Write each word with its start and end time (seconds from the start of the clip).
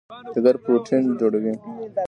جګر 0.33 0.55
پروټین 0.63 1.03
جوړوي. 1.19 1.53